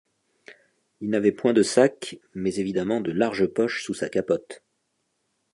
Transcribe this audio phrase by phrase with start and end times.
[1.01, 4.63] Il n’avait point de sac, mais évidemment de larges poches sous sa capote.